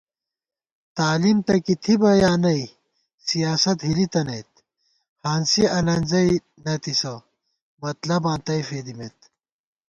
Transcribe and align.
تعلیم 0.97 1.37
تہ 1.47 1.55
کی 1.65 1.73
تھِبہ 1.83 2.11
یا 2.21 2.31
نئ 2.43 2.61
سیاست 3.27 3.79
ہِلی 3.87 4.07
تنَئیت 4.13 4.51
* 4.89 5.23
ہانسی 5.23 5.63
الَنزَئی 5.77 6.33
نَتِسہ 6.63 7.13
مطلباں 7.81 8.37
تئ 8.45 8.61
فېدِمېت 8.67 9.17